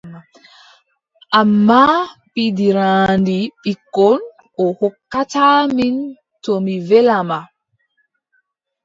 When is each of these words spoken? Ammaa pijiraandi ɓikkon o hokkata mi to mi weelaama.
Ammaa 1.39 1.97
pijiraandi 2.33 3.37
ɓikkon 3.61 4.19
o 4.63 4.65
hokkata 4.79 5.43
mi 5.75 5.87
to 6.43 6.51
mi 6.65 6.73
weelaama. 6.87 7.37